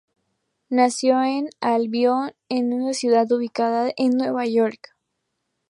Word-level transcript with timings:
Nació 0.71 1.21
en 1.21 1.49
Albion, 1.59 2.31
una 2.49 2.93
ciudad 2.93 3.31
ubicada 3.31 3.91
en 3.95 4.13
Nueva 4.17 4.47
York. 4.47 4.95